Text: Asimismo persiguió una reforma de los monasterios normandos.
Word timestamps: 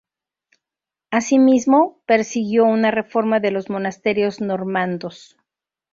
Asimismo 1.11 2.01
persiguió 2.07 2.65
una 2.65 2.89
reforma 2.89 3.39
de 3.39 3.51
los 3.51 3.69
monasterios 3.69 4.41
normandos. 4.41 5.37